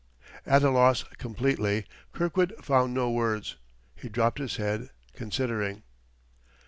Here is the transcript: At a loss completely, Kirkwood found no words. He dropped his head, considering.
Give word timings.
At 0.47 0.63
a 0.63 0.71
loss 0.71 1.03
completely, 1.19 1.85
Kirkwood 2.11 2.55
found 2.59 2.91
no 2.95 3.11
words. 3.11 3.57
He 3.93 4.09
dropped 4.09 4.39
his 4.39 4.55
head, 4.55 4.89
considering. 5.13 5.83